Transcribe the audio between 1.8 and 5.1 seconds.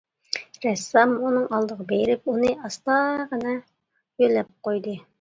بېرىپ ئۇنى ئاستاغىنا يۆلەپ قويدى.